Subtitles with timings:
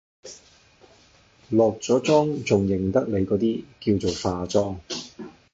[1.51, 3.63] 落咗妝仲認得你嗰啲，
[3.99, 4.75] 叫做化妝